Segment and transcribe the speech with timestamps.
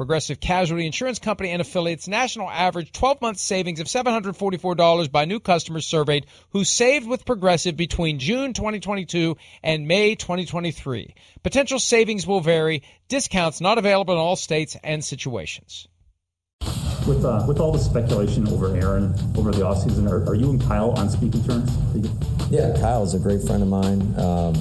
[0.00, 5.38] Progressive Casualty Insurance Company and affiliates national average 12 month savings of $744 by new
[5.38, 11.14] customers surveyed who saved with Progressive between June 2022 and May 2023.
[11.42, 15.86] Potential savings will vary, discounts not available in all states and situations.
[17.06, 20.62] With uh, with all the speculation over Aaron over the offseason, are, are you and
[20.62, 21.76] Kyle on speaking terms?
[22.50, 24.18] Yeah, Kyle's a great friend of mine.
[24.18, 24.54] Um,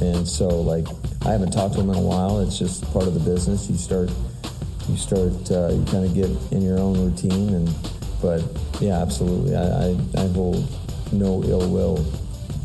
[0.00, 0.86] and so, like,
[1.26, 2.40] I haven't talked to him in a while.
[2.40, 3.68] It's just part of the business.
[3.68, 4.10] You start
[4.88, 7.74] you start uh, you kind of get in your own routine and
[8.20, 8.42] but
[8.80, 9.54] yeah absolutely.
[9.54, 10.66] I i, I hold
[11.12, 12.04] no ill will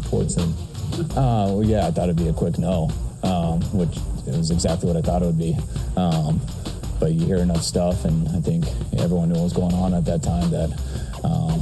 [0.10, 0.54] towards him.
[1.18, 2.90] Uh, well, yeah i thought it'd be a quick no
[3.24, 5.56] um, which is exactly what i thought it would be.
[5.98, 6.40] Um,
[7.00, 8.66] but you hear enough stuff and i think
[8.98, 10.70] everyone knew what was going on at that time that
[11.24, 11.62] um,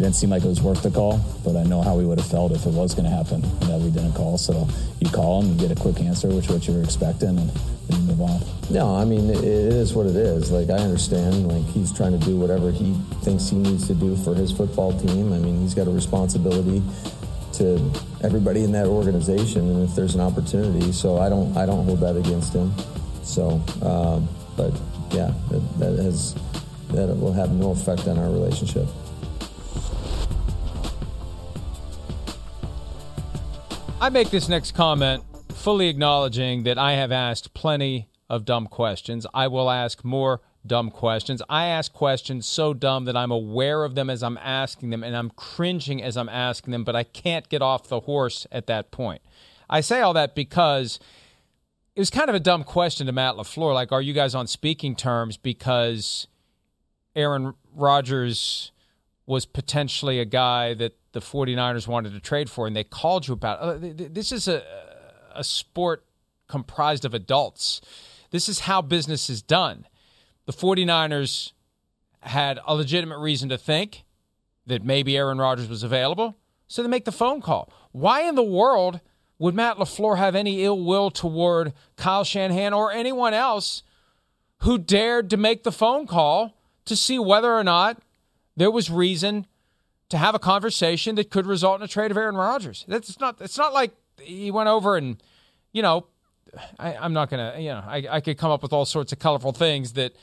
[0.00, 2.18] it didn't seem like it was worth the call, but I know how we would
[2.18, 4.38] have felt if it was going to happen that we didn't call.
[4.38, 4.66] So
[4.98, 7.50] you call and you get a quick answer, which is what you were expecting, and
[7.88, 8.74] then you.
[8.74, 10.50] No, I mean, it is what it is.
[10.50, 14.16] Like, I understand, like, he's trying to do whatever he thinks he needs to do
[14.16, 15.32] for his football team.
[15.32, 16.82] I mean, he's got a responsibility
[17.54, 17.92] to
[18.22, 22.00] everybody in that organization, and if there's an opportunity, so I don't, I don't hold
[22.00, 22.72] that against him.
[23.22, 24.72] So, um, but
[25.12, 26.34] yeah, that, that has,
[26.90, 28.86] that will have no effect on our relationship.
[34.00, 39.26] I make this next comment fully acknowledging that I have asked plenty of dumb questions.
[39.34, 41.42] I will ask more dumb questions.
[41.50, 45.16] I ask questions so dumb that I'm aware of them as I'm asking them and
[45.16, 48.92] I'm cringing as I'm asking them, but I can't get off the horse at that
[48.92, 49.20] point.
[49.68, 51.00] I say all that because
[51.96, 54.46] it was kind of a dumb question to Matt LaFleur like, are you guys on
[54.46, 56.28] speaking terms because
[57.16, 58.70] Aaron Rodgers
[59.26, 63.34] was potentially a guy that the 49ers wanted to trade for and they called you
[63.34, 64.62] about uh, this is a
[65.34, 66.04] a sport
[66.48, 67.80] comprised of adults
[68.30, 69.86] this is how business is done
[70.46, 71.52] the 49ers
[72.22, 74.04] had a legitimate reason to think
[74.66, 76.36] that maybe Aaron Rodgers was available
[76.66, 79.00] so they make the phone call why in the world
[79.38, 83.82] would Matt LaFleur have any ill will toward Kyle Shanahan or anyone else
[84.60, 86.54] who dared to make the phone call
[86.84, 88.02] to see whether or not
[88.56, 89.46] there was reason
[90.10, 92.84] to have a conversation that could result in a trade of Aaron Rodgers.
[92.86, 93.40] That's not.
[93.40, 95.22] It's not like he went over and,
[95.72, 96.06] you know,
[96.78, 97.56] I, am not gonna.
[97.58, 100.14] You know, I, I could come up with all sorts of colorful things that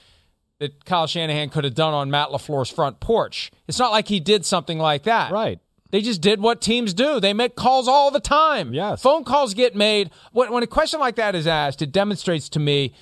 [0.60, 3.52] that Kyle Shanahan could have done on Matt LaFleur's front porch.
[3.68, 5.32] It's not like he did something like that.
[5.32, 5.60] Right.
[5.92, 7.20] They just did what teams do.
[7.20, 8.74] They make calls all the time.
[8.74, 9.02] Yes.
[9.02, 10.10] Phone calls get made.
[10.32, 12.94] When, when a question like that is asked, it demonstrates to me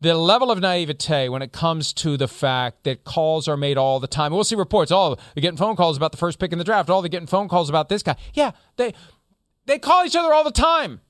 [0.00, 4.00] the level of naivete when it comes to the fact that calls are made all
[4.00, 4.32] the time.
[4.32, 4.92] We'll see reports.
[4.92, 6.88] Oh, they're getting phone calls about the first pick in the draft.
[6.88, 8.16] Oh, they're getting phone calls about this guy.
[8.32, 8.94] Yeah, they
[9.66, 11.00] they call each other all the time.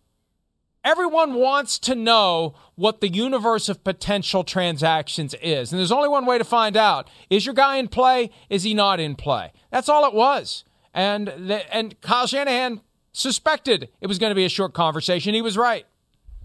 [0.82, 5.72] Everyone wants to know what the universe of potential transactions is.
[5.72, 7.10] And there's only one way to find out.
[7.28, 8.30] Is your guy in play?
[8.48, 9.52] Is he not in play?
[9.70, 10.64] That's all it was.
[10.94, 12.80] And the, and Kyle Shanahan
[13.12, 15.34] suspected it was going to be a short conversation.
[15.34, 15.84] He was right.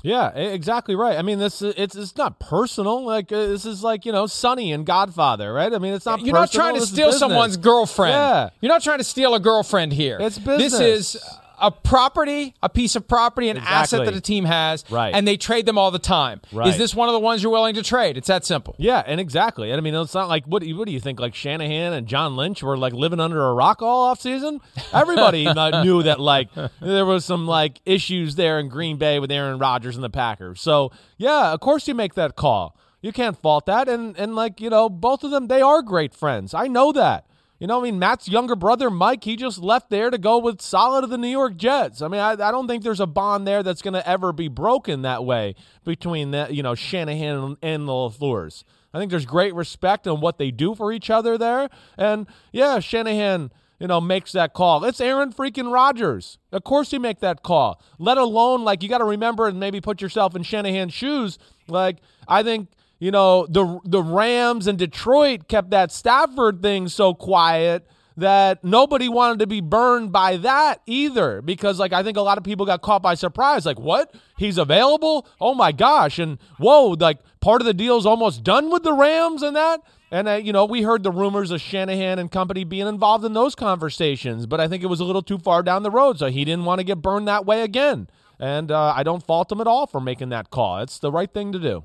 [0.03, 1.17] Yeah, exactly right.
[1.17, 3.03] I mean, this it's it's not personal.
[3.03, 5.73] Like uh, this is like you know Sonny and Godfather, right?
[5.73, 6.19] I mean, it's not.
[6.19, 6.41] You're personal.
[6.41, 8.13] not trying to this steal someone's girlfriend.
[8.13, 10.19] Yeah, you're not trying to steal a girlfriend here.
[10.21, 10.77] It's business.
[10.77, 11.23] This is
[11.59, 15.13] a property, a piece of property, an asset that a team has, Right.
[15.13, 16.41] and they trade them all the time.
[16.51, 16.67] Right.
[16.67, 18.17] Is this one of the ones you're willing to trade?
[18.17, 18.75] It's that simple.
[18.77, 19.71] Yeah, and exactly.
[19.71, 21.19] And I mean, it's not like what do you, what do you think?
[21.19, 24.59] Like Shanahan and John Lynch were like living under a rock all off season.
[24.93, 25.45] Everybody
[25.83, 26.49] knew that like
[26.81, 30.61] there was some like issues there in Green Bay with Aaron Rodgers and the Packers.
[30.61, 32.77] So yeah, of course you make that call.
[33.01, 33.87] You can't fault that.
[33.87, 36.53] And and like you know, both of them they are great friends.
[36.53, 37.25] I know that.
[37.59, 40.61] You know, I mean, Matt's younger brother, Mike, he just left there to go with
[40.61, 42.01] Saleh of the New York Jets.
[42.01, 44.49] I mean, I, I don't think there's a bond there that's going to ever be
[44.49, 45.55] broken that way
[45.85, 48.65] between that, you know, Shanahan and, and the LaFleurs.
[48.93, 51.69] I think there's great respect on what they do for each other there.
[51.97, 54.83] And yeah, Shanahan, you know, makes that call.
[54.83, 56.37] It's Aaron freaking Rodgers.
[56.51, 57.81] Of course you make that call.
[57.99, 61.37] Let alone, like, you got to remember and maybe put yourself in Shanahan's shoes.
[61.67, 61.97] Like,
[62.27, 62.69] I think
[62.99, 67.87] you know, the the Rams and Detroit kept that Stafford thing so quiet
[68.17, 72.37] that nobody wanted to be burned by that either because like I think a lot
[72.37, 73.65] of people got caught by surprise.
[73.65, 74.15] Like what?
[74.37, 75.27] He's available?
[75.41, 76.19] Oh my gosh.
[76.19, 79.81] And whoa like part of the deal's almost done with the Rams and that.
[80.11, 83.33] And uh, you know we heard the rumors of Shanahan and company being involved in
[83.33, 86.27] those conversations but I think it was a little too far down the road so
[86.27, 88.07] he didn't want to get burned that way again.
[88.39, 90.79] And uh, I don't fault him at all for making that call.
[90.79, 91.83] It's the right thing to do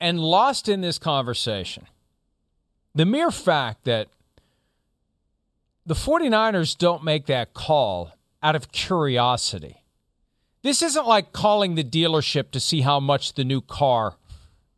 [0.00, 1.86] And lost in this conversation,
[2.94, 4.08] the mere fact that
[5.84, 8.12] the 49ers don't make that call
[8.42, 9.82] out of curiosity.
[10.62, 14.16] This isn't like calling the dealership to see how much the new car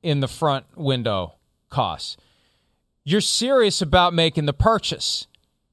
[0.02, 1.34] in the front window
[1.70, 2.16] costs.
[3.04, 5.26] You're serious about making the purchase.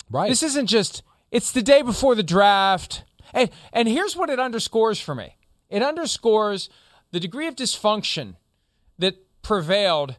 [0.09, 3.03] right This isn't just it's the day before the draft.
[3.33, 5.35] And and here's what it underscores for me.
[5.69, 6.69] It underscores
[7.11, 8.35] the degree of dysfunction
[9.49, 10.15] prevailed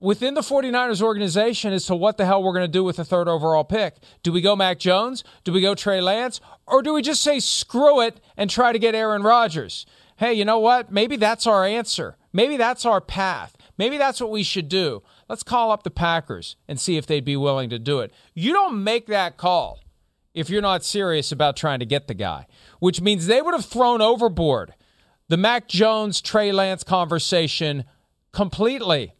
[0.00, 3.04] within the 49ers organization as to what the hell we're going to do with the
[3.04, 3.98] third overall pick.
[4.24, 5.22] Do we go Mac Jones?
[5.44, 6.40] Do we go Trey Lance?
[6.66, 9.86] Or do we just say screw it and try to get Aaron Rodgers?
[10.16, 10.90] Hey, you know what?
[10.90, 12.16] Maybe that's our answer.
[12.32, 13.56] Maybe that's our path.
[13.78, 15.04] Maybe that's what we should do.
[15.28, 18.12] Let's call up the Packers and see if they'd be willing to do it.
[18.34, 19.78] You don't make that call
[20.34, 22.48] if you're not serious about trying to get the guy,
[22.80, 24.74] which means they would have thrown overboard
[25.28, 27.84] the Mac Jones Trey Lance conversation
[28.32, 29.14] completely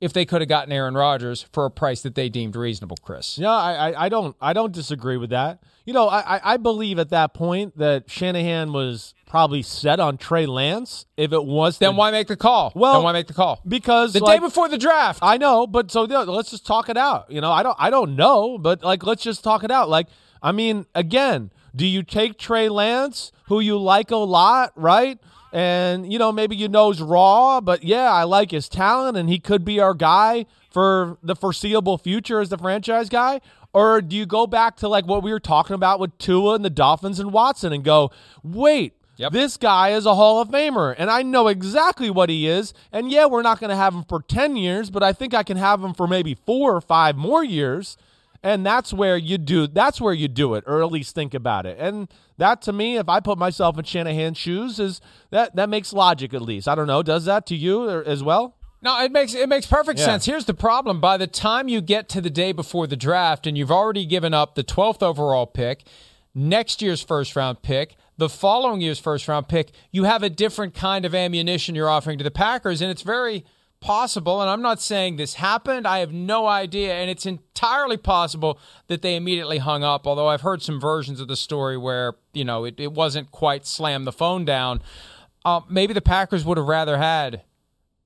[0.00, 3.36] if they could have gotten Aaron Rodgers for a price that they deemed reasonable, Chris.
[3.36, 5.62] Yeah, I, I, I don't I don't disagree with that.
[5.84, 10.16] You know, I, I- I believe at that point that Shanahan was probably set on
[10.16, 11.04] Trey Lance.
[11.18, 12.72] If it was Then the- why make the call?
[12.74, 13.60] Well, then why make the call?
[13.68, 15.18] because The like, day before the draft.
[15.22, 17.30] I know, but so yeah, let's just talk it out.
[17.30, 19.90] You know, I don't I don't know, but like let's just talk it out.
[19.90, 20.06] Like
[20.42, 25.18] I mean, again, do you take Trey Lance, who you like a lot, right?
[25.52, 29.38] And you know, maybe you know's raw, but yeah, I like his talent and he
[29.38, 33.40] could be our guy for the foreseeable future as the franchise guy.
[33.72, 36.64] Or do you go back to like what we were talking about with Tua and
[36.64, 38.10] the Dolphins and Watson and go,
[38.42, 39.32] wait, Yep.
[39.32, 42.72] this guy is a Hall of Famer, and I know exactly what he is.
[42.90, 45.42] And yeah, we're not going to have him for 10 years, but I think I
[45.42, 47.98] can have him for maybe four or five more years.
[48.42, 51.66] And that's where you do that's where you do it, or at least think about
[51.66, 51.76] it.
[51.78, 52.08] And
[52.38, 55.00] that to me, if I put myself in Shanahan's shoes, is
[55.30, 56.66] that that makes logic at least.
[56.66, 58.56] I don't know, does that to you or- as well?
[58.82, 60.06] No, it makes it makes perfect Yeah.
[60.06, 60.24] sense.
[60.24, 63.58] Here's the problem: by the time you get to the day before the draft, and
[63.58, 65.84] you've already given up the 12th overall pick,
[66.34, 70.72] next year's first round pick, the following year's first round pick, you have a different
[70.74, 73.44] kind of ammunition you're offering to the Packers, and it's very
[73.80, 74.40] possible.
[74.40, 79.02] And I'm not saying this happened; I have no idea, and it's entirely possible that
[79.02, 80.06] they immediately hung up.
[80.06, 83.66] Although I've heard some versions of the story where you know it, it wasn't quite
[83.66, 84.82] slam the phone down.
[85.44, 87.42] Uh, maybe the Packers would have rather had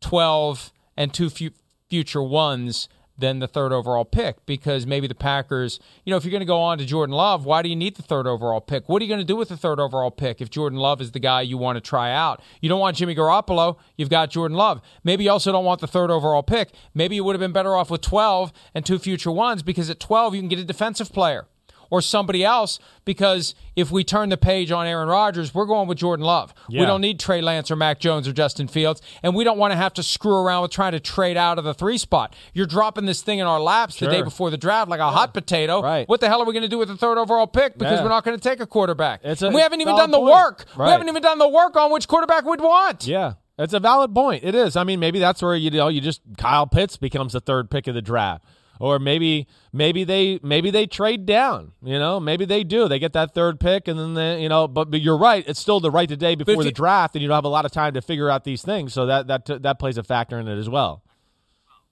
[0.00, 1.50] 12 and two fu-
[1.88, 6.30] future ones than the third overall pick because maybe the Packers, you know, if you're
[6.30, 8.88] going to go on to Jordan Love, why do you need the third overall pick?
[8.88, 11.12] What are you going to do with the third overall pick if Jordan Love is
[11.12, 12.42] the guy you want to try out?
[12.61, 14.80] You don't want Jimmy Garoppolo, you've got Jordan Love.
[15.04, 16.71] Maybe you also don't want the third overall pick.
[16.92, 20.00] Maybe you would have been better off with 12 and two future ones because at
[20.00, 21.47] 12 you can get a defensive player
[21.94, 25.98] or somebody else because if we turn the page on Aaron Rodgers, we're going with
[25.98, 26.52] Jordan Love.
[26.68, 29.70] We don't need Trey Lance or Mac Jones or Justin Fields, and we don't want
[29.70, 32.34] to have to screw around with trying to trade out of the three spot.
[32.52, 35.32] You're dropping this thing in our laps the day before the draft like a hot
[35.34, 35.80] potato.
[35.82, 36.08] Right.
[36.08, 38.02] What the hell are we going to do with the third overall pick because Yeah.
[38.02, 39.20] we're not going to take a quarterback?
[39.22, 40.32] It's a we haven't even done the point.
[40.34, 40.66] work.
[40.76, 43.06] We haven't even done the work on which quarterback we'd want.
[43.06, 44.42] Yeah, it's a valid point.
[44.42, 44.74] It is.
[44.76, 47.86] I mean, maybe that's where you know you just Kyle Pitts becomes the third pick
[47.86, 48.44] of the draft,
[48.81, 51.73] or maybe maybe they maybe they trade down.
[51.83, 52.88] You know, maybe they do.
[52.88, 54.69] They get that third pick, and then they, you know.
[54.69, 55.45] But, but you're right.
[55.47, 57.45] It's still the right the day if before the you- draft, and you don't have
[57.45, 58.93] a lot of time to figure out these things.
[58.93, 61.02] So that that that plays a factor in it as well.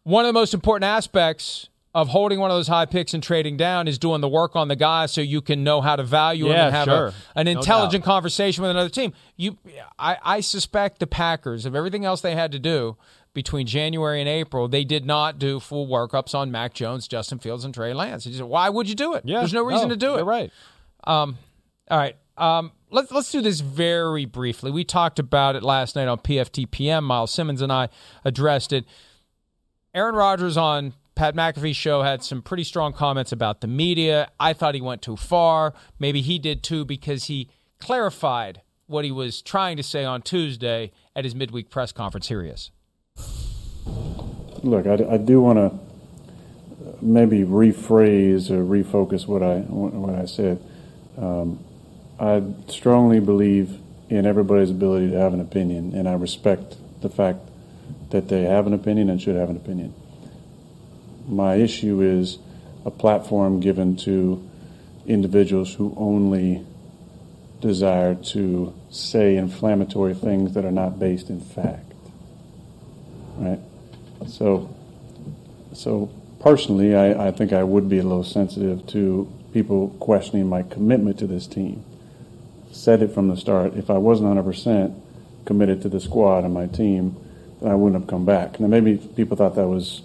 [0.04, 3.56] One of the most important aspects of holding one of those high picks and trading
[3.56, 6.46] down is doing the work on the guy so you can know how to value
[6.46, 7.06] him and have sure.
[7.08, 9.12] a, an No intelligent conversation with another team.
[9.36, 9.58] You,
[9.98, 12.96] I, I suspect the Packers of everything else they had to do
[13.34, 17.64] between January and April, they did not do full workups on Mac Jones, Justin Fields,
[17.64, 18.26] and Trey Lance.
[18.26, 19.24] You said, Why would you do it?
[19.24, 20.24] Yeah, There's no reason no, to do it.
[20.24, 20.50] Right.
[21.04, 21.38] Um,
[21.90, 22.16] all right.
[22.36, 24.70] Um, let's let's do this very briefly.
[24.70, 27.04] We talked about it last night on PFT PM.
[27.04, 27.88] Myles Simmons and I
[28.24, 28.84] addressed it.
[29.94, 34.30] Aaron Rodgers on Pat McAfee's show had some pretty strong comments about the media.
[34.40, 35.74] I thought he went too far.
[35.98, 40.92] Maybe he did too because he clarified what he was trying to say on Tuesday
[41.14, 42.28] at his midweek press conference.
[42.28, 42.70] Here he is.
[44.62, 45.78] Look, I, I do want to
[47.02, 50.62] maybe rephrase or refocus what I what I said.
[51.18, 51.58] Um,
[52.18, 57.40] I strongly believe in everybody's ability to have an opinion, and I respect the fact
[58.10, 59.94] that they have an opinion and should have an opinion.
[61.26, 62.38] My issue is
[62.84, 64.48] a platform given to
[65.06, 66.64] individuals who only
[67.60, 71.92] desire to say inflammatory things that are not based in fact.
[73.36, 73.60] Right?
[74.26, 74.74] So,
[75.72, 76.10] so
[76.40, 81.18] personally, I, I think I would be a little sensitive to people questioning my commitment
[81.18, 81.84] to this team.
[82.70, 83.74] Said it from the start.
[83.74, 84.98] If I wasn't 100%
[85.44, 87.16] committed to the squad and my team,
[87.60, 88.58] then I wouldn't have come back.
[88.60, 90.02] Now, maybe people thought that was,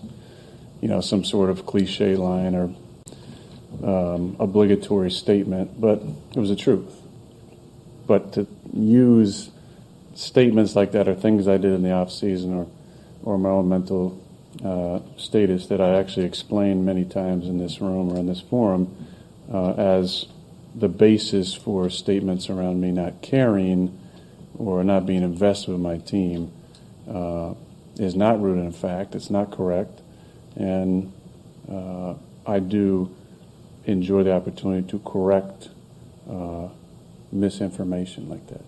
[0.81, 2.73] you know, some sort of cliche line or
[3.83, 6.01] um, obligatory statement, but
[6.35, 6.93] it was the truth.
[8.05, 9.49] But to use
[10.15, 12.67] statements like that or things I did in the off season or
[13.27, 14.23] or my own mental
[14.63, 18.95] uh, status that I actually explain many times in this room or in this forum
[19.53, 20.27] uh, as
[20.73, 23.99] the basis for statements around me not caring
[24.57, 26.53] or not being invested with my team
[27.09, 27.53] uh,
[27.97, 29.13] is not rooted in fact.
[29.13, 29.99] It's not correct,
[30.55, 31.11] and
[31.69, 32.13] uh,
[32.45, 33.13] I do
[33.83, 35.67] enjoy the opportunity to correct
[36.29, 36.69] uh,
[37.33, 38.63] misinformation like that.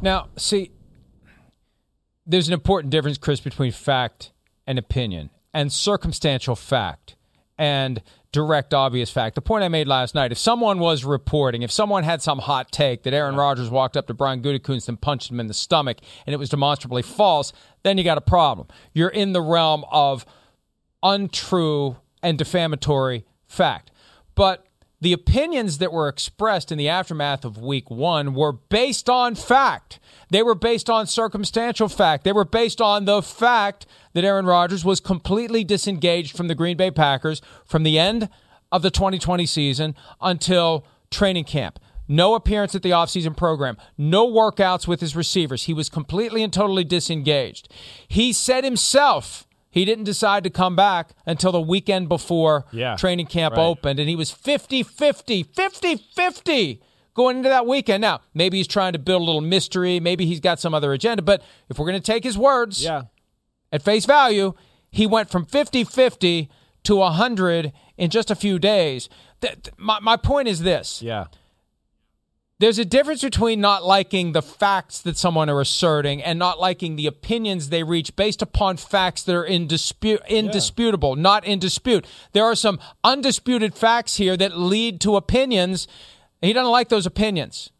[0.00, 0.70] Now, see,
[2.28, 4.32] there's an important difference, Chris, between fact
[4.66, 7.16] and opinion, and circumstantial fact
[7.56, 9.34] and direct, obvious fact.
[9.34, 12.70] The point I made last night if someone was reporting, if someone had some hot
[12.70, 15.98] take that Aaron Rodgers walked up to Brian Gutekunst and punched him in the stomach
[16.26, 18.68] and it was demonstrably false, then you got a problem.
[18.92, 20.26] You're in the realm of
[21.02, 23.90] untrue and defamatory fact.
[24.34, 24.67] But
[25.00, 30.00] the opinions that were expressed in the aftermath of week one were based on fact.
[30.30, 32.24] They were based on circumstantial fact.
[32.24, 36.76] They were based on the fact that Aaron Rodgers was completely disengaged from the Green
[36.76, 38.28] Bay Packers from the end
[38.72, 41.78] of the 2020 season until training camp.
[42.08, 45.64] No appearance at the offseason program, no workouts with his receivers.
[45.64, 47.72] He was completely and totally disengaged.
[48.08, 49.46] He said himself
[49.78, 53.64] he didn't decide to come back until the weekend before Yeah, training camp right.
[53.64, 56.82] opened, and he was 50 50, 50 50
[57.14, 58.00] going into that weekend.
[58.00, 59.98] Now, maybe he's trying to build a little mystery.
[60.00, 63.02] Maybe he's got some other agenda, but if we're going to take his words Yeah.
[63.72, 64.54] at face value,
[64.90, 66.48] he went from 50 50
[66.84, 69.08] to 100 in just a few days.
[69.40, 71.24] Th- th- my, my point is this Yeah.
[72.60, 76.96] There's a difference between not liking the facts that someone are asserting and not liking
[76.96, 82.04] the opinions they reach based upon facts that are in dispute, indisputable, not in dispute.
[82.32, 85.86] There are some undisputed facts here that lead to opinions.
[86.42, 87.70] And he doesn't like those opinions.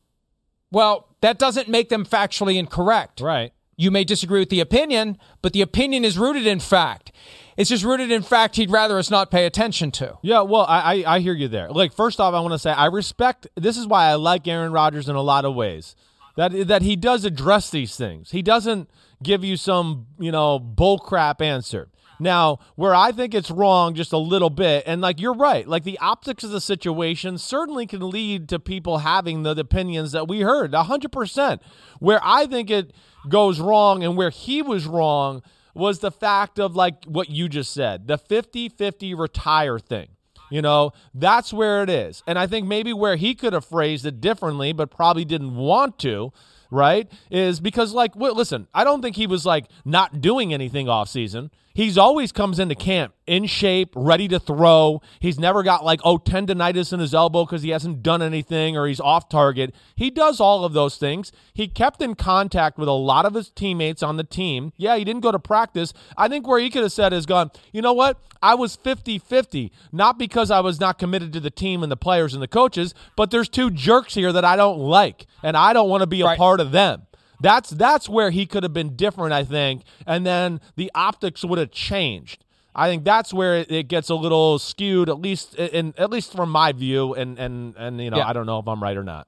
[0.70, 3.20] Well, that doesn't make them factually incorrect.
[3.20, 3.52] Right.
[3.76, 7.10] You may disagree with the opinion, but the opinion is rooted in fact.
[7.58, 10.16] It's just rooted in fact he'd rather us not pay attention to.
[10.22, 11.68] Yeah, well, I, I I hear you there.
[11.70, 13.48] Like, first off, I want to say I respect.
[13.56, 15.96] This is why I like Aaron Rodgers in a lot of ways.
[16.36, 18.30] That that he does address these things.
[18.30, 18.88] He doesn't
[19.24, 21.88] give you some you know bullcrap answer.
[22.20, 25.82] Now, where I think it's wrong just a little bit, and like you're right, like
[25.82, 30.40] the optics of the situation certainly can lead to people having the opinions that we
[30.40, 31.60] heard, 100%.
[32.00, 32.92] Where I think it
[33.28, 35.42] goes wrong and where he was wrong
[35.74, 40.08] was the fact of like what you just said the 50 50 retire thing.
[40.50, 42.22] You know, that's where it is.
[42.26, 45.98] And I think maybe where he could have phrased it differently, but probably didn't want
[46.00, 46.32] to,
[46.70, 47.10] right?
[47.30, 51.08] Is because, like, well, listen, I don't think he was like not doing anything off
[51.08, 51.50] season.
[51.78, 55.00] He's always comes into camp in shape, ready to throw.
[55.20, 58.88] He's never got like, oh, tendonitis in his elbow because he hasn't done anything or
[58.88, 59.72] he's off target.
[59.94, 61.30] He does all of those things.
[61.54, 64.72] He kept in contact with a lot of his teammates on the team.
[64.76, 65.92] Yeah, he didn't go to practice.
[66.16, 68.18] I think where he could have said is gone, you know what?
[68.42, 71.96] I was 50 50, not because I was not committed to the team and the
[71.96, 75.74] players and the coaches, but there's two jerks here that I don't like, and I
[75.74, 76.38] don't want to be a Right.
[76.38, 77.02] part of them.
[77.40, 81.58] That's that's where he could have been different, I think, and then the optics would
[81.58, 82.44] have changed.
[82.74, 86.32] I think that's where it, it gets a little skewed, at least in at least
[86.32, 87.14] from my view.
[87.14, 88.28] And and and you know, Yeah.
[88.28, 89.26] I don't know if I'm right or not.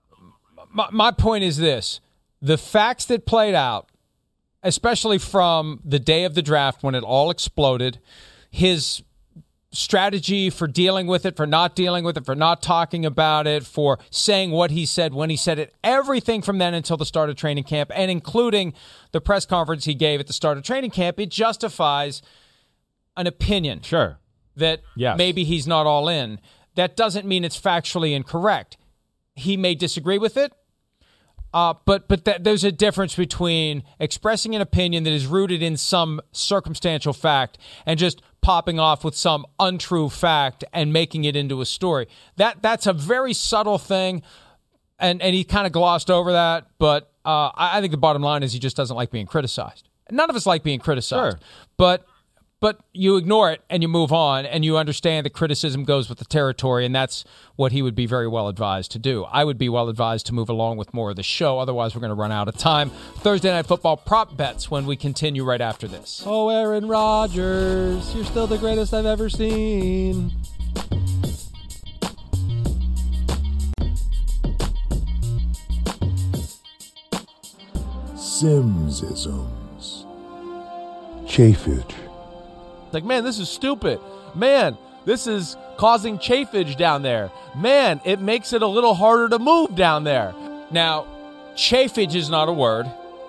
[0.73, 2.01] my, my point is this
[2.43, 3.89] the facts that played out,
[4.63, 7.99] especially from the day of the draft when it all exploded,
[8.51, 9.03] his
[9.73, 13.65] strategy for dealing with it, for not dealing with it, for not talking about it,
[13.65, 17.31] for saying what he said when he said it, everything from then until the start
[17.31, 18.73] of training camp, and including
[19.13, 22.21] the press conference he gave at the start of training camp, it justifies
[23.17, 24.19] an opinion Sure.
[24.57, 25.17] that Yes.
[25.17, 26.41] maybe he's not all in.
[26.75, 28.77] That doesn't mean it's factually incorrect.
[29.37, 30.53] He may disagree with it,
[31.55, 35.77] uh, but but that, there's a difference between expressing an opinion that is rooted in
[35.77, 41.61] some circumstantial fact and just popping off with some untrue fact and making it into
[41.61, 42.07] a story.
[42.37, 44.23] That that's a very subtle thing,
[44.99, 46.67] and and he kind of glossed over that.
[46.79, 49.89] But uh, I, I think the bottom line is he just doesn't like being criticized.
[50.11, 51.41] None of us like being criticized, Sure.
[51.77, 52.05] but
[52.61, 56.19] but you ignore it and you move on and you understand that criticism goes with
[56.19, 57.25] the territory and that's
[57.57, 60.35] what he would be very well advised to do i would be well advised to
[60.35, 62.91] move along with more of the show otherwise we're going to run out of time
[62.91, 68.25] thursday night football prop bets when we continue right after this Oh, Aaron Rodgers, you're
[68.25, 70.31] still the greatest I've ever seen.
[78.71, 80.05] Simmsisms.
[81.27, 82.10] Chafage.
[82.93, 84.01] Like, man, this is stupid.
[84.35, 87.31] Man, this is causing chafage down there.
[87.57, 90.35] Man, it makes it a little harder to move down there.
[90.71, 91.07] now
[91.57, 92.87] chafage is not a word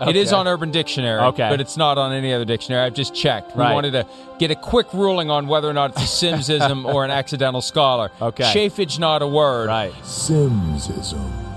[0.08, 1.50] it is on urban dictionary Okay.
[1.50, 3.74] but it's not on any other dictionary i've just checked we Right.
[3.74, 4.06] wanted to
[4.40, 8.12] get a quick ruling on whether or not it's a simmsism or an accidental scholar
[8.22, 8.44] Okay.
[8.54, 9.94] chafage not a word Right.
[10.04, 11.51] Simmsisms.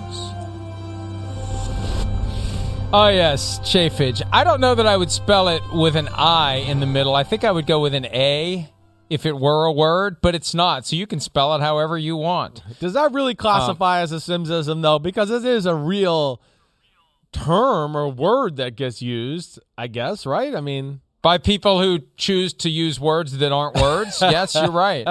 [2.96, 4.22] Oh yes, chafage.
[4.32, 7.16] I don't know that I would spell it with an I in the middle.
[7.16, 8.70] I think I would go with an A
[9.10, 10.86] if it were a word, but it's not.
[10.86, 12.62] So you can spell it however you want.
[12.78, 15.00] Does that really classify um, as a Simmsism, though?
[15.00, 16.40] Because it is a real
[17.32, 20.54] term or word that gets used, I guess, right?
[20.54, 24.18] I mean, By people who choose to use words that aren't words.
[24.20, 25.08] yes, you're right.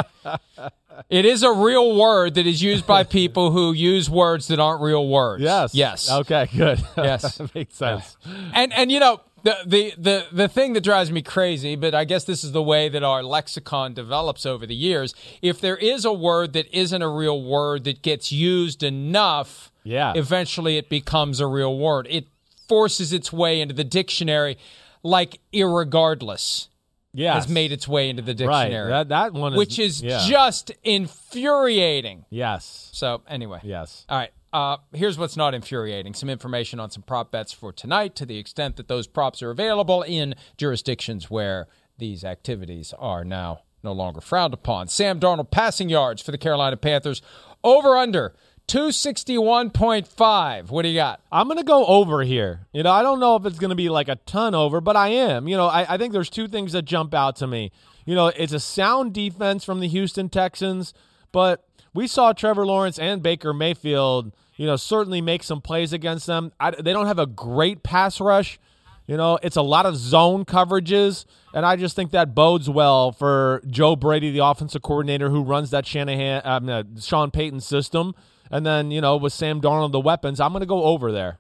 [1.10, 4.82] It is a real word that is used by people who use words that aren't
[4.82, 5.42] real words.
[5.44, 5.74] yes.
[5.74, 6.10] Yes.
[6.12, 6.80] Okay, good.
[6.98, 7.42] Yes.
[7.56, 8.18] Makes sense.
[8.54, 12.06] And and you know the, the the the thing that drives me crazy, but I
[12.06, 15.14] guess this is the way that our lexicon develops over the years.
[15.42, 20.14] If there is a word that isn't a real word that gets used enough, Yeah.
[20.16, 22.08] eventually it becomes a real word.
[22.10, 22.28] It
[22.70, 24.58] forces its way into the dictionary,
[25.04, 26.68] like irregardless
[27.14, 27.36] Yeah.
[27.36, 28.66] has made its way into the Right.
[28.66, 29.58] dictionary, That, that one is.
[29.58, 30.26] which is yeah.
[30.28, 32.26] just infuriating.
[32.30, 32.90] Yes.
[32.94, 34.06] So anyway, Yes.
[34.10, 34.32] all right.
[34.52, 38.38] Uh, here's what's not infuriating some information on some prop bets for tonight to the
[38.38, 44.22] extent that those props are available in jurisdictions where these activities are now no longer
[44.22, 44.88] frowned upon.
[44.88, 47.22] Sam Darnold passing yards for the Carolina Panthers
[47.64, 48.36] over under
[48.68, 50.70] 261.5.
[50.70, 51.22] What do you got?
[51.32, 52.68] I'm going to go over here.
[52.72, 54.96] You know, I don't know if it's going to be like a ton over, but
[54.96, 55.48] I am.
[55.48, 57.72] You know, I, I think there's two things that jump out to me.
[58.06, 60.94] You know, it's a sound defense from the Houston Texans,
[61.32, 66.26] but we saw Trevor Lawrence and Baker Mayfield, you know, certainly make some plays against
[66.26, 66.52] them.
[66.60, 68.60] I, they don't have a great pass rush.
[69.08, 73.12] You know, it's a lot of zone coverages, and I just think that bodes well
[73.12, 78.16] for Joe Brady, the offensive coordinator who runs that Shanahan, um, uh, Sean Payton system.
[78.54, 81.40] And then, you know, with Sam Darnold, the weapons, I'm going to go over there.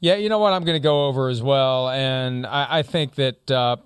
[0.00, 0.52] Yeah, you know what?
[0.52, 3.76] I'm going to go over as well, and I, I think that uh,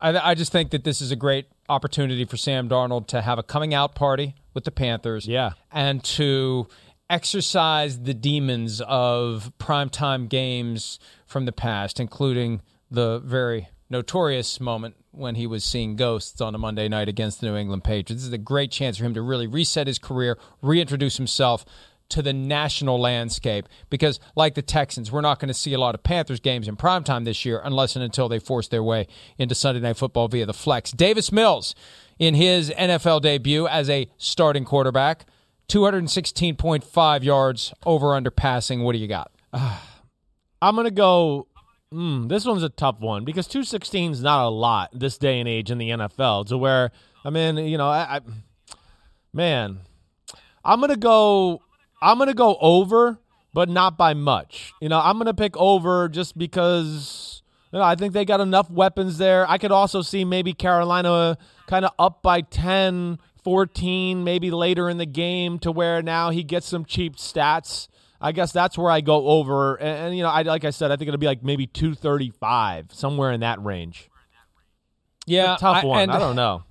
[0.00, 3.38] I, I just think that this is a great opportunity for Sam Darnold to have
[3.38, 5.26] a coming out party with the Panthers.
[5.26, 5.52] Yeah.
[5.72, 6.68] and to
[7.10, 15.36] exercise the demons of primetime games from the past, including the very notorious moment when
[15.36, 18.22] he was seeing ghosts on a Monday night against the New England Patriots.
[18.22, 21.64] This is a great chance for him to really reset his career, reintroduce himself
[22.08, 25.94] to the national landscape because like the Texans, we're not going to see a lot
[25.94, 29.06] of Panthers games in primetime this year unless and until they force their way
[29.38, 30.90] into Sunday night football via the flex.
[30.90, 31.74] Davis Mills
[32.18, 35.26] in his NFL debut as a starting quarterback,
[35.68, 38.82] 216.5 yards over under passing.
[38.82, 39.30] What do you got?
[39.52, 41.48] I'm going to go.
[41.92, 45.48] Mm, this one's a tough one because 216 is not a lot this day and
[45.48, 46.46] age in the NFL.
[46.48, 46.90] To where,
[47.24, 48.20] I mean, you know, I, I
[49.32, 49.80] man,
[50.64, 51.60] I'm going to go.
[52.00, 53.18] I'm going to go over,
[53.52, 54.72] but not by much.
[54.80, 58.40] You know, I'm going to pick over just because you know, I think they got
[58.40, 59.48] enough weapons there.
[59.48, 64.98] I could also see maybe Carolina kind of up by 10, 14, maybe later in
[64.98, 67.88] the game to where now he gets some cheap stats.
[68.22, 69.76] I guess that's where I go over.
[69.76, 72.92] And, and, you know, I like I said, I think it'll be like maybe 235,
[72.92, 74.08] somewhere in that range.
[75.26, 76.00] Yeah, tough I- one.
[76.02, 76.64] and- I don't know.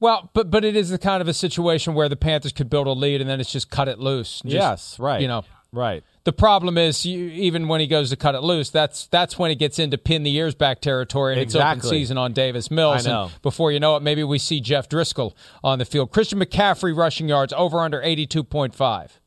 [0.00, 2.86] Well, but but it is the kind of a situation where the Panthers could build
[2.86, 4.42] a lead and then it's just cut it loose.
[4.42, 5.20] Just, yes, right.
[5.20, 6.04] You know, right.
[6.22, 9.50] the problem is you, even when he goes to cut it loose, that's that's when
[9.50, 13.08] it gets into pin the ears back territory and it's open season on Davis Mills.
[13.08, 13.24] I know.
[13.24, 16.12] And before you know it, maybe we see Jeff Driskel on the field.
[16.12, 19.18] Christian McCaffrey rushing yards over under eighty two point five.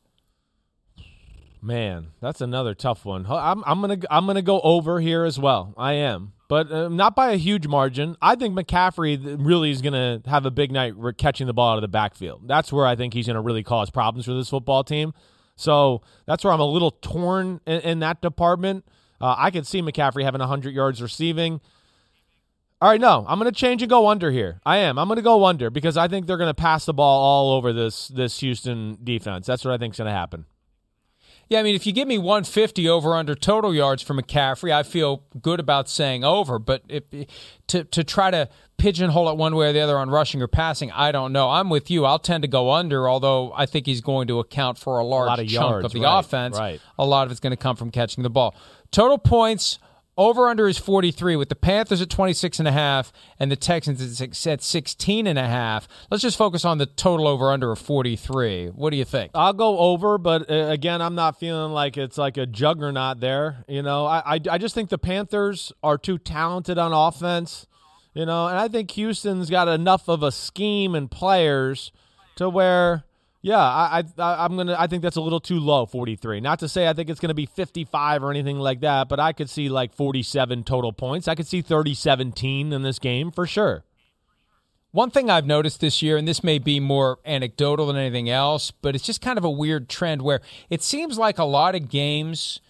[1.64, 3.24] Man, that's another tough one.
[3.28, 5.72] I'm, I'm gonna I'm gonna go over here as well.
[5.76, 8.16] I am, but uh, not by a huge margin.
[8.20, 11.82] I think McCaffrey really is gonna have a big night catching the ball out of
[11.82, 12.48] the backfield.
[12.48, 15.14] That's where I think he's gonna really cause problems for this football team.
[15.54, 18.84] So that's where I'm a little torn in, in that department.
[19.20, 21.60] Uh, I could see McCaffrey having 100 yards receiving.
[22.80, 24.60] All right, no, I'm going to change and go under here.
[24.66, 24.98] I am.
[24.98, 27.56] I'm going to go under because I think they're going to pass the ball all
[27.56, 29.46] over this this Houston defense.
[29.46, 30.46] That's what I think is going to happen.
[31.52, 34.82] Yeah, I mean, if you give me 150 over under total yards for McCaffrey, I
[34.82, 36.58] feel good about saying over.
[36.58, 37.04] But if,
[37.66, 40.90] to to try to pigeonhole it one way or the other on rushing or passing,
[40.92, 41.50] I don't know.
[41.50, 42.06] I'm with you.
[42.06, 45.26] I'll tend to go under, although I think he's going to account for a large
[45.26, 46.58] lot of chunk yards, of the right, offense.
[46.58, 46.80] right.
[46.98, 48.54] A lot of it's going to come from catching the ball.
[48.90, 49.78] Total points.
[50.18, 54.20] Over under is 43 with the Panthers at 26 and a half and the Texans
[54.46, 55.88] at 16 and a half.
[56.10, 58.68] Let's just focus on the total over under of 43.
[58.68, 59.30] What do you think?
[59.34, 63.64] I'll go over, but uh, again, I'm not feeling like it's like a juggernaut there.
[63.66, 67.66] You know, I, I I just think the Panthers are too talented on offense.
[68.12, 71.90] You know, and I think Houston's got enough of a scheme and players
[72.36, 73.04] to where,
[73.42, 76.40] yeah, I, I I'm gonna I think that's a little too low, 43.
[76.40, 79.32] Not to say I think it's gonna be 55 or anything like that, but I
[79.32, 81.26] could see like 47 total points.
[81.26, 83.84] I could see 30-17 in this game for sure.
[84.92, 88.70] One thing I've noticed this year, and this may be more anecdotal than anything else,
[88.70, 91.88] but it's just kind of a weird trend where it seems like a lot of
[91.88, 92.60] games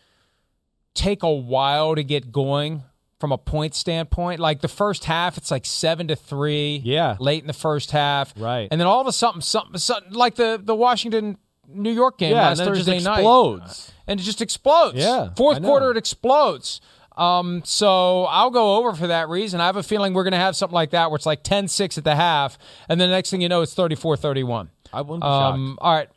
[0.95, 2.85] take a while to get going
[3.23, 4.41] from a point standpoint.
[4.41, 6.83] Like the first half, it's like seven to three.
[6.85, 7.17] Yeah.
[7.21, 8.35] late in the first half.
[8.37, 8.67] Right.
[8.69, 12.33] and then all of a sudden, something, something like the the Washington New York game
[12.33, 13.93] Yeah, last and then it just Thursday night explodes.
[14.09, 14.97] and it just explodes.
[14.99, 16.81] Yeah, fourth quarter it explodes.
[17.17, 19.61] Um, so I'll go over for that reason.
[19.61, 21.97] I have a feeling we're going to have something like that where it's like 10-6
[21.99, 22.59] at the half,
[22.89, 24.69] and then the next thing you know, it's 34-31.
[24.93, 26.09] I wouldn't be Um, all right,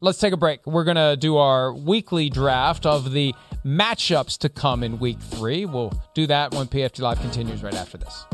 [0.00, 0.64] let's take a break.
[0.66, 5.64] We're going to do our weekly draft of the matchups to come in week three.
[5.64, 8.26] We'll do that when PFT Live continues right after this.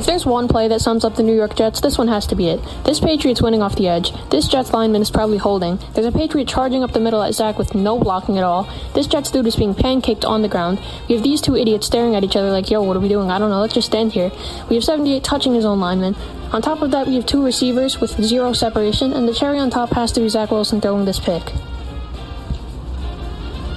[0.00, 2.34] If there's one play that sums up the New York Jets, this one has to
[2.34, 2.58] be it.
[2.86, 4.12] This Patriots winning off the edge.
[4.30, 5.78] This Jets lineman is probably holding.
[5.92, 8.66] There's a Patriot charging up the middle at Zach with no blocking at all.
[8.94, 10.80] This Jets dude is being pancaked on the ground.
[11.06, 13.30] We have these two idiots staring at each other like, yo, what are we doing?
[13.30, 14.32] I don't know, let's just stand here.
[14.70, 16.16] We have 78 touching his own lineman.
[16.50, 19.68] On top of that, we have two receivers with zero separation, and the cherry on
[19.68, 21.42] top has to be Zach Wilson throwing this pick.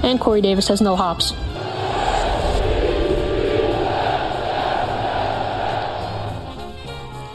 [0.02, 1.34] And Corey Davis has no hops.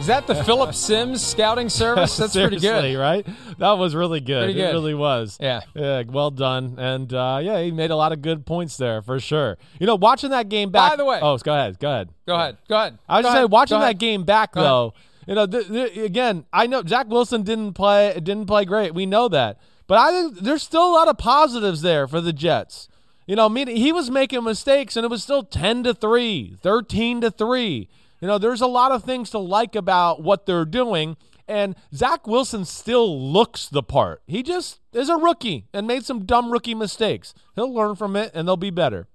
[0.08, 2.16] That the Philip Simms scouting service?
[2.18, 2.96] That's pretty good.
[2.98, 3.26] right?
[3.58, 4.46] That was really good.
[4.46, 5.36] Pretty It really was.
[5.40, 5.60] Yeah.
[5.74, 6.76] Yeah, well done.
[6.78, 9.58] And uh, yeah, he made a lot of good points there for sure.
[9.78, 10.92] You know, watching that game back.
[10.92, 12.08] By the way- oh, go ahead, go ahead.
[12.26, 12.56] Go ahead.
[12.68, 12.98] Go ahead.
[13.08, 13.38] I was Go just ahead.
[13.42, 14.68] saying, watching that game back Go ahead.
[14.70, 14.94] though.
[15.26, 18.94] You know, th- th- again, I know Zach Wilson didn't play didn't play great.
[18.94, 22.32] We know that, but I think there's still a lot of positives there for the
[22.32, 22.88] Jets.
[23.26, 27.30] You know, he was making mistakes, and it was still ten to three, 13 to
[27.30, 27.90] three.
[28.20, 31.16] You know, there's a lot of things to like about what they're doing.
[31.46, 34.22] And Zach Wilson still looks the part.
[34.26, 37.32] He just is a rookie and made some dumb rookie mistakes.
[37.54, 39.08] He'll learn from it, and they'll be better.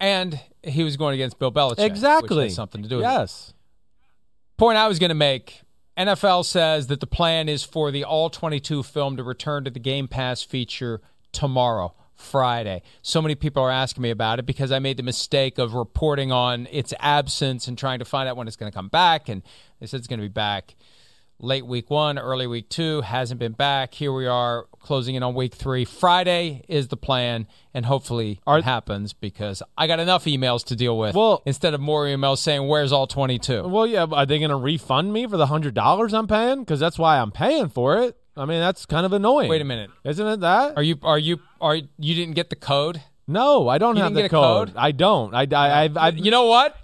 [0.00, 1.84] And he was going against Bill Belichick.
[1.84, 2.50] Exactly.
[2.50, 3.08] Something to do with it.
[3.08, 3.54] Yes.
[4.56, 5.62] point I was going to make
[5.96, 9.78] NFL says that the plan is for the All 22 film to return to the
[9.78, 12.82] Game Pass feature tomorrow, Friday.
[13.02, 16.32] So many people are asking me about it because I made the mistake of reporting
[16.32, 19.28] on its absence and trying to find out when it's going to come back.
[19.28, 19.42] And
[19.80, 20.74] they said it's going to be back
[21.42, 23.94] late week one, early week two, hasn't been back.
[23.94, 25.84] Here we are closing in on week three.
[25.84, 30.98] Friday is the plan, and hopefully it happens because I got enough emails to deal
[30.98, 33.66] with Well- instead of more emails saying, Where's all 22?
[33.68, 36.60] Well, yeah, are they going to refund me for the hundred dollars I'm paying?
[36.60, 38.16] Because that's why I'm paying for it.
[38.40, 39.48] I mean, that's kind of annoying.
[39.50, 39.90] Wait a minute.
[40.04, 40.76] isn't it that?
[40.76, 43.02] Are you are you are you didn't get the code?
[43.28, 44.68] no, I don't You have didn't the get a code.
[44.68, 44.76] code?
[44.76, 45.34] I don't.
[45.34, 46.74] I, I, I've, I've, you know what?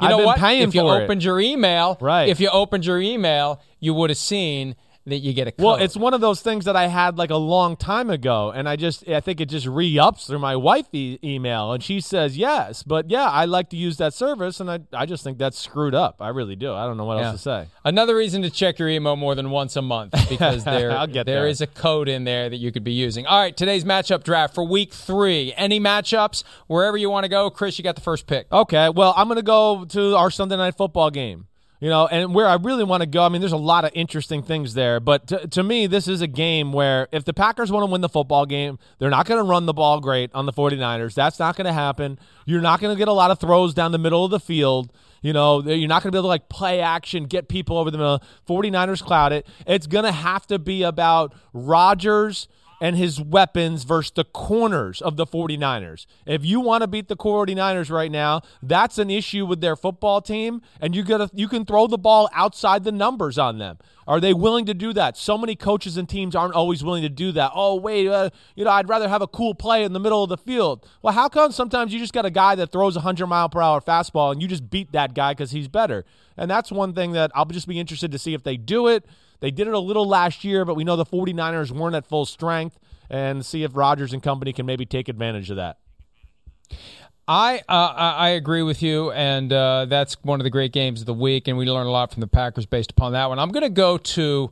[0.00, 0.38] You I've know been what?
[0.38, 1.04] paying if you for it.
[1.04, 2.28] opened your email, Right.
[2.28, 4.74] If you opened your email, you would have seen
[5.06, 5.64] that you get a code.
[5.64, 8.66] Well, it's one of those things that I had like a long time ago, and
[8.68, 12.38] I just I think it just re-ups through my wife e- email, and she says
[12.38, 15.58] yes, but yeah, I like to use that service, and I I just think that's
[15.58, 16.16] screwed up.
[16.22, 16.72] I really do.
[16.72, 17.26] I don't know what Yeah.
[17.32, 17.66] else to say.
[17.84, 21.46] Another reason to check your email more than once a month because there there there.
[21.48, 23.26] is a code in there that you could be using.
[23.26, 25.52] All right, today's matchup draft for week three.
[25.56, 27.76] Any matchups wherever you want to go, Chris?
[27.78, 28.46] You got the first pick.
[28.50, 31.46] Okay, well, I'm going to go to our Sunday night football game.
[31.84, 33.90] You know, and where I really want to go, I mean, there's a lot of
[33.92, 35.00] interesting things there.
[35.00, 38.00] But to, to me, this is a game where if the Packers want to win
[38.00, 41.12] the football game, they're not going to run the ball great on the 49ers.
[41.12, 42.18] That's not going to happen.
[42.46, 44.94] You're not going to get a lot of throws down the middle of the field.
[45.20, 47.90] You know, you're not going to be able to like play action, get people over
[47.90, 48.22] the middle.
[48.48, 49.46] 49ers cloud it.
[49.66, 52.48] It's going to have to be about Rodgers
[52.84, 56.04] and his weapons versus the corners of the 49ers.
[56.26, 60.20] If you want to beat the 49ers right now, that's an issue with their football
[60.20, 63.78] team and you got you can throw the ball outside the numbers on them.
[64.06, 65.16] Are they willing to do that?
[65.16, 67.52] So many coaches and teams aren't always willing to do that.
[67.54, 70.28] Oh, wait, uh, you know, I'd rather have a cool play in the middle of
[70.28, 70.86] the field.
[71.00, 73.62] Well, how come sometimes you just got a guy that throws a 100 mile per
[73.62, 76.04] hour fastball and you just beat that guy cuz he's better?
[76.36, 79.06] And that's one thing that I'll just be interested to see if they do it.
[79.40, 82.26] They did it a little last year, but we know the 49ers weren't at full
[82.26, 82.78] strength
[83.10, 85.78] and see if Rodgers and company can maybe take advantage of that.
[87.26, 91.06] I uh, I agree with you, and uh, that's one of the great games of
[91.06, 93.38] the week, and we learn a lot from the Packers based upon that one.
[93.38, 94.50] I'm going to go to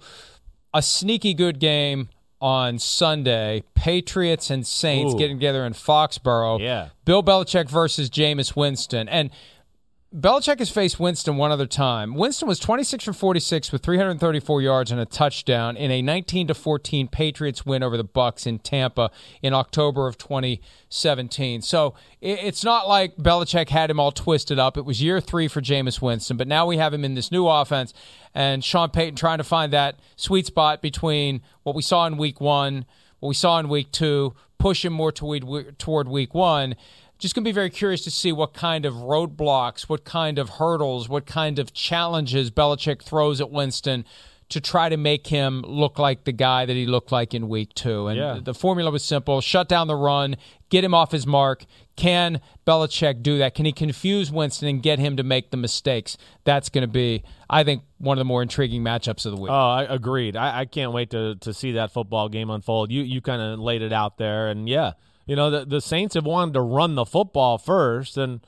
[0.73, 2.09] a sneaky good game
[2.41, 5.19] on Sunday: Patriots and Saints Ooh.
[5.19, 6.61] getting together in Foxborough.
[6.61, 6.89] Yeah.
[7.05, 9.31] Bill Belichick versus Jameis Winston, and
[10.15, 12.15] Belichick has faced Winston one other time.
[12.15, 16.55] Winston was 26 for 46 with 334 yards and a touchdown in a 19 to
[16.55, 21.63] 14 Patriots win over the Bucks in Tampa in October of 2017.
[21.63, 24.77] So it's not like Belichick had him all twisted up.
[24.77, 27.49] It was year three for Jameis Winston, but now we have him in this new
[27.49, 27.95] offense,
[28.35, 32.39] and Sean Payton trying to find that sweet spot between what we saw in Week
[32.39, 32.85] One,
[33.21, 36.75] what we saw in Week Two, push him more toward toward Week One
[37.23, 40.49] just going to be very curious to see what kind of roadblocks, what kind of
[40.51, 44.05] hurdles, what kind of challenges Belichick throws at Winston
[44.49, 47.73] to try to make him look like the guy that he looked like in week
[47.75, 48.09] two.
[48.09, 48.39] And Yeah.
[48.43, 50.37] the formula was simple shut down the run,
[50.69, 51.65] get him off his mark.
[51.97, 53.55] Can Belichick do that?
[53.55, 56.19] Can he confuse Winston and get him to make the mistakes?
[56.45, 59.51] That's going to be, I think, one of the more intriguing matchups of the week.
[59.51, 60.37] Oh, I agreed.
[60.37, 62.91] I, I can't wait to, to see that football game unfold.
[62.91, 64.93] You you kind of laid it out there, and yeah,
[65.27, 68.41] you know the the Saints have wanted to run the football first, and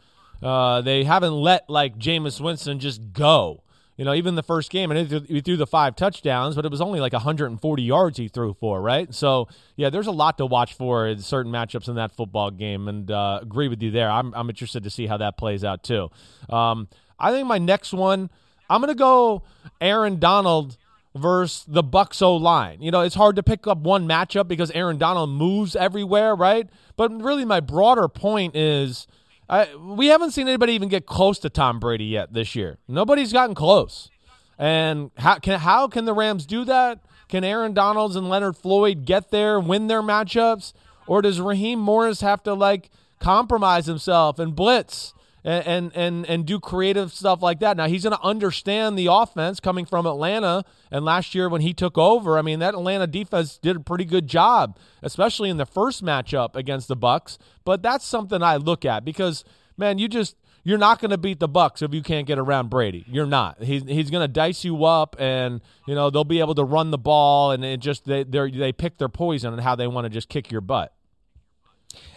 [0.43, 3.63] uh, they haven't let like Jameis Winston just go.
[3.97, 6.81] You know, even the first game, and he threw- the five touchdowns, but it was
[6.81, 9.15] only like 140 yards he threw for, right?
[9.15, 12.89] So, yeah, there's a lot to watch for in certain matchups in that football game,
[12.89, 14.11] and uh, agree with you there.
[14.11, 16.11] I'm, I'm interested to see how that plays out too.
[16.51, 16.89] Um,
[17.21, 18.31] I think my next one,
[18.69, 19.45] I'm going to go
[19.81, 20.77] Aaron Donald
[21.17, 22.83] versus the Bucks O line.
[22.83, 26.69] You know, it's hard to pick up one matchup because Aaron Donald moves everywhere, right?
[26.97, 29.07] But really, my broader point is
[29.49, 32.79] I, we haven't seen anybody even get close to Tom Brady yet this year.
[32.89, 34.11] Nobody's gotten close.
[34.59, 37.01] And how can how can the Rams do that?
[37.29, 40.73] Can Aaron Donalds and Leonard Floyd get there, win their matchups,
[41.07, 46.47] or does Raheem Morris have to like compromise himself and blitz and and and, and
[46.47, 47.77] do creative stuff like that?
[47.77, 51.75] Now he's going to understand the offense coming from Atlanta, and last year when he
[51.75, 55.67] took over, I mean that Atlanta defense did a pretty good job, especially in the
[55.67, 57.39] first matchup against the Bucks.
[57.65, 59.45] But that's something I look at because
[59.77, 62.71] man, you just you're not going to beat the Bucks if you can't get around
[62.71, 63.05] Brady.
[63.07, 63.63] You're not.
[63.63, 66.91] He's he's going to dice you up, and you know they'll be able to run
[66.91, 70.07] the ball, and it just they they they pick their poison and how they want
[70.07, 70.95] to just kick your butt.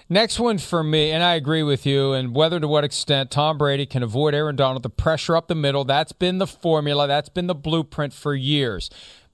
[0.09, 3.57] Next one for me, and I agree with you, and whether to what extent Tom
[3.57, 7.27] Brady can avoid Aaron Donald, the pressure up the middle, that's been the formula, that's
[7.27, 8.89] been the blueprint for years.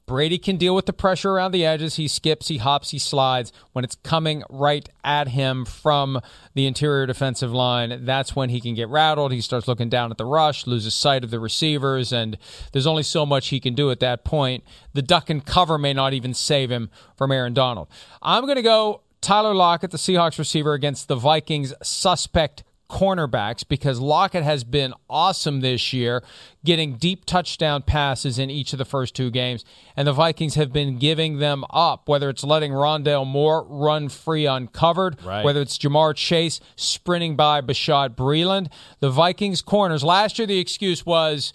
[0.05, 1.95] Brady can deal with the pressure around the edges.
[1.95, 3.53] He skips, he hops, he slides.
[3.71, 6.19] When it's coming right at him from
[6.55, 9.31] the interior defensive line, that's when he can get rattled.
[9.31, 12.37] He starts looking down at the rush, loses sight of the receivers, and
[12.73, 14.65] there's only so much he can do at that point.
[14.93, 17.87] The duck and cover may not even save him from Aaron Donald.
[18.21, 23.99] I'm going to go Tyler Lockett, the Seahawks receiver, against the Vikings suspect cornerbacks because
[24.01, 26.21] Lockett has been awesome this year,
[26.65, 29.63] getting deep touchdown passes in each of the first two games,
[29.95, 34.45] and the Vikings have been giving them up, whether it's letting Rondale Moore run free
[34.45, 35.43] uncovered, Right.
[35.43, 38.67] whether it's Ja'Marr Chase sprinting by Bashaud Breeland.
[38.99, 41.53] The Vikings corners, last year the excuse was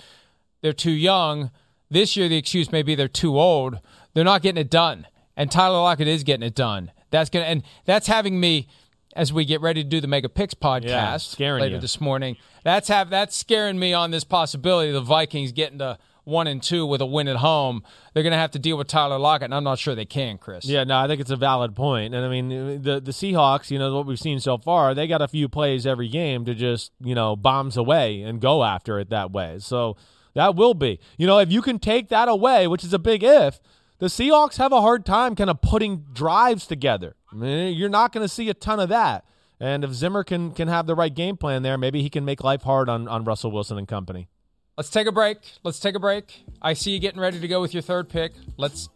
[0.63, 1.51] they're too young.
[1.91, 3.79] This year the excuse may be they're too old.
[4.15, 5.07] They're not getting it done.
[5.37, 6.91] And Tyler Lockett is getting it done.
[7.11, 8.69] That's gonna and that's having me
[9.17, 11.81] as we get ready to do the Mega Picks podcast scaring later you.
[11.81, 12.37] this morning.
[12.65, 16.63] That's have that's scaring me on this possibility of the Vikings getting to one and
[16.63, 19.47] two with a win at home, they're going to have to deal with Tyler Lockett,
[19.47, 20.67] and I'm not sure they can, Chris.
[20.67, 22.15] Yeah, no, I think it's a valid point.
[22.15, 25.23] And I mean, the the Seahawks, you know, what we've seen so far, they got
[25.23, 29.09] a few plays every game to just, you know, bombs away and go after it
[29.09, 29.59] that way.
[29.59, 29.97] So
[30.35, 31.01] that will be.
[31.17, 33.59] You know, if you can take that away, which is a big if,
[33.99, 37.17] the Seahawks have a hard time kind of putting drives together.
[37.33, 39.25] I mean, you're not going to see a ton of that.
[39.61, 42.45] And if Zimmer can can have the right game plan there, maybe he can make
[42.45, 44.29] life hard on, on Russell Wilson and company.
[44.77, 45.39] Let's take a break.
[45.65, 46.45] Let's take a break.
[46.63, 48.33] I see you getting ready to go with your third pick.
[48.57, 48.89] Let's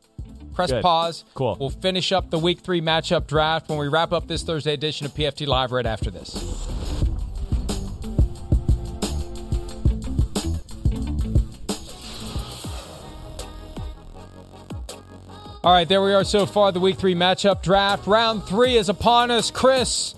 [0.55, 0.83] press Good.
[0.83, 1.25] pause.
[1.35, 1.57] Cool.
[1.59, 5.07] We'll finish up the week three matchup draft when we wrap up this Thursday edition
[5.07, 6.33] of PFT Live right after this.
[15.65, 16.73] All right, there we are so far.
[16.73, 18.09] The week three matchup draft.
[18.09, 19.53] Round three is upon us.
[19.53, 20.13] Chris,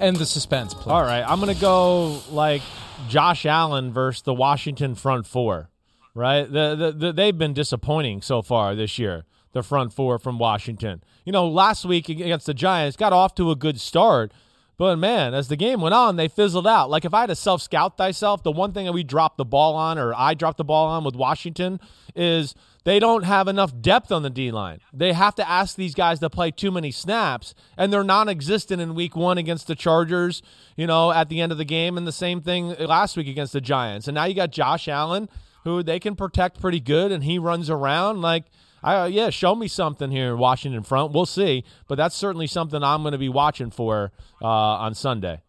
[0.00, 0.90] and the suspense, please.
[0.90, 2.62] All right, I'm going to go like
[3.06, 5.68] Josh Allen versus the Washington front four,
[6.14, 6.50] right?
[6.50, 11.04] The, the, the, they've been disappointing so far this year, the front four from Washington.
[11.26, 14.32] You know, last week against the Giants, got off to a good start,
[14.78, 16.88] but man, as the game went on, they fizzled out.
[16.88, 19.44] Like if I had to self scout thyself, the one thing that we dropped the
[19.44, 21.78] ball on, or I dropped the ball on with Washington,
[22.16, 24.80] is they don't have enough depth on the D line.
[24.92, 28.80] They have to ask these guys to play too many snaps, and they're non existent
[28.80, 30.42] in week one against the Chargers,
[30.76, 33.52] you know, at the end of the game, and the same thing last week against
[33.52, 34.08] the Giants.
[34.08, 35.28] And now you got Josh Allen,
[35.64, 38.44] who they can protect pretty good, and he runs around like.
[38.80, 41.12] I, yeah, show me something here in Washington front.
[41.12, 45.42] We'll see, but that's certainly something I'm going to be watching for uh, on Sunday.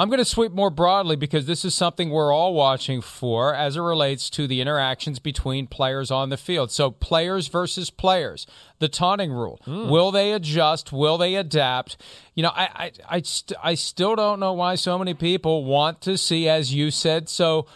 [0.00, 3.76] I'm going to sweep more broadly because this is something we're all watching for as
[3.76, 6.70] it relates to the interactions between players on the field.
[6.70, 8.46] So, players versus players,
[8.78, 9.60] the taunting rule.
[9.66, 9.90] Hmm.
[9.90, 10.90] Will they adjust?
[10.90, 11.98] Will they adapt?
[12.34, 16.00] You know, I, I, I, st- I still don't know why so many people want
[16.00, 17.66] to see, as you said so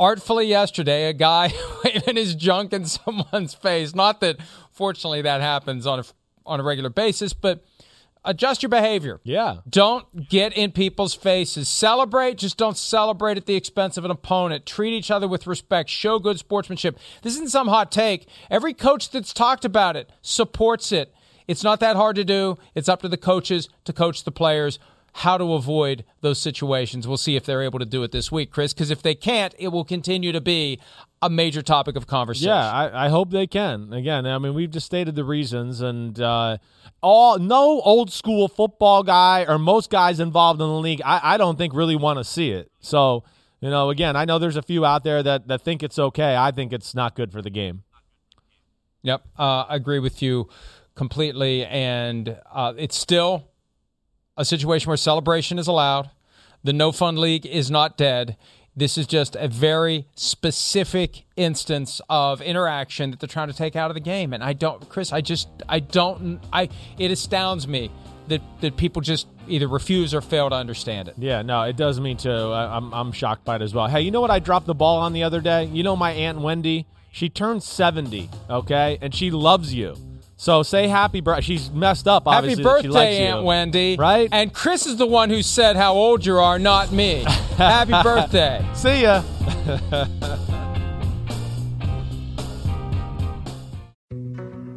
[0.00, 1.52] artfully yesterday, a guy
[1.84, 3.94] waving his junk in someone's face.
[3.94, 4.38] Not that,
[4.72, 6.04] fortunately, that happens on a,
[6.44, 7.64] on a regular basis, but
[8.24, 9.20] adjust your behavior.
[9.24, 9.58] Yeah.
[9.68, 11.68] Don't get in people's faces.
[11.68, 14.66] Celebrate, just don't celebrate at the expense of an opponent.
[14.66, 15.90] Treat each other with respect.
[15.90, 16.98] Show good sportsmanship.
[17.22, 18.28] This isn't some hot take.
[18.50, 21.14] Every coach that's talked about it supports it.
[21.48, 22.56] It's not that hard to do.
[22.74, 24.78] It's up to the coaches to coach the players
[25.12, 27.06] how to avoid those situations.
[27.06, 29.54] We'll see if they're able to do it this week, Chris, because if they can't,
[29.58, 30.80] it will continue to be
[31.20, 32.48] a major topic of conversation.
[32.48, 33.92] Yeah, I, I hope they can.
[33.92, 36.58] Again, I mean, we've just stated the reasons, and uh,
[37.02, 41.36] all no old school football guy or most guys involved in the league, I, I
[41.36, 42.72] don't think really want to see it.
[42.80, 43.24] So,
[43.60, 46.34] you know, again, I know there's a few out there that, that think it's okay.
[46.34, 47.84] I think it's not good for the game.
[49.02, 50.48] Yep, uh, I agree with you
[50.94, 53.51] completely, and uh, it's still
[54.36, 56.10] a situation where celebration is allowed.
[56.64, 58.36] The no fun league is not dead.
[58.74, 63.90] This is just a very specific instance of interaction that they're trying to take out
[63.90, 64.32] of the game.
[64.32, 67.90] And I don't, Chris, I just, I don't, I, it astounds me
[68.28, 71.16] that, that people just either refuse or fail to understand it.
[71.18, 72.30] Yeah, no, it does me too.
[72.30, 73.88] I, I'm, I'm shocked by it as well.
[73.88, 75.64] Hey, you know what I dropped the ball on the other day?
[75.64, 76.86] You know my Aunt Wendy?
[77.10, 78.98] She turned 70, okay?
[79.02, 79.96] And she loves you.
[80.42, 81.42] So say happy birthday.
[81.42, 82.64] She's messed up, obviously.
[82.64, 83.32] Happy that she likes birthday, you.
[83.32, 83.96] Aunt Wendy.
[83.96, 84.28] Right?
[84.32, 87.22] And Chris is the one who said how old you are, not me.
[87.56, 88.66] Happy birthday.
[88.74, 89.22] See ya.